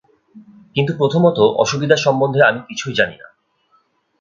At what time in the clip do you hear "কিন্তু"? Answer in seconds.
0.75-0.91